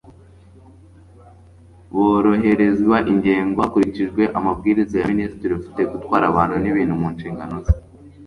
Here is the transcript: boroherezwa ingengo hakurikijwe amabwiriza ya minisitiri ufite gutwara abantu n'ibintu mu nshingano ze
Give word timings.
boroherezwa 1.95 2.97
ingengo 3.11 3.57
hakurikijwe 3.63 4.23
amabwiriza 4.37 4.95
ya 4.99 5.07
minisitiri 5.13 5.53
ufite 5.55 5.81
gutwara 5.91 6.23
abantu 6.31 6.55
n'ibintu 6.59 6.93
mu 7.01 7.07
nshingano 7.15 7.55
ze 7.65 7.73